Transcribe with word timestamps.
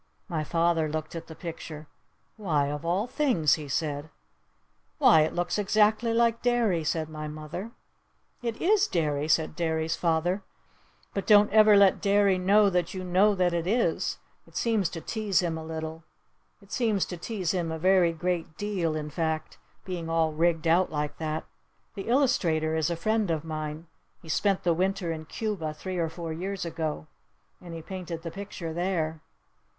My 0.27 0.43
father 0.43 0.89
looked 0.89 1.13
at 1.13 1.27
the 1.27 1.35
picture. 1.35 1.85
"Why, 2.35 2.69
of 2.71 2.83
all 2.83 3.05
things," 3.05 3.53
he 3.53 3.67
said. 3.67 4.09
"Why, 4.97 5.21
it 5.21 5.35
looks 5.35 5.59
exactly 5.59 6.11
like 6.11 6.41
Derry!" 6.41 6.83
said 6.83 7.07
my 7.07 7.27
mother. 7.27 7.69
"It 8.41 8.59
is 8.59 8.87
Derry!" 8.87 9.27
said 9.27 9.55
Derry's 9.55 9.95
father. 9.95 10.41
"But 11.13 11.27
don't 11.27 11.53
ever 11.53 11.77
let 11.77 12.01
Derry 12.01 12.39
know 12.39 12.67
that 12.71 12.95
you 12.95 13.03
know 13.03 13.35
that 13.35 13.53
it 13.53 13.67
is! 13.67 14.17
It 14.47 14.55
seems 14.55 14.89
to 14.89 15.01
tease 15.01 15.41
him 15.43 15.55
a 15.55 15.63
little. 15.63 16.03
It 16.63 16.71
seems 16.71 17.05
to 17.05 17.15
tease 17.15 17.51
him 17.51 17.71
a 17.71 17.77
very 17.77 18.11
great 18.11 18.57
deal 18.57 18.95
in 18.95 19.11
fact. 19.11 19.59
Being 19.85 20.09
all 20.09 20.33
rigged 20.33 20.65
out 20.65 20.91
like 20.91 21.19
that. 21.19 21.45
The 21.93 22.07
illustrator 22.07 22.75
is 22.75 22.89
a 22.89 22.95
friend 22.95 23.29
of 23.29 23.43
mine. 23.45 23.85
He 24.19 24.29
spent 24.29 24.63
the 24.63 24.73
Winter 24.73 25.11
in 25.11 25.25
Cuba 25.25 25.75
three 25.75 25.97
or 25.99 26.09
four 26.09 26.33
years 26.33 26.65
ago. 26.65 27.05
And 27.61 27.75
he 27.75 27.83
painted 27.83 28.23
the 28.23 28.31
picture 28.31 28.73
there." 28.73 29.21